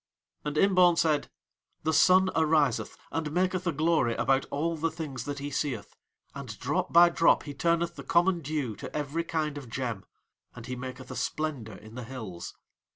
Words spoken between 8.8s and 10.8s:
every kind of gem. And he